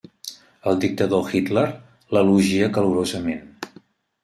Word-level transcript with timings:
El 0.71 0.79
dictador 0.85 1.27
Hitler 1.33 1.67
l'elogia 2.17 2.73
calorosament. 2.79 3.49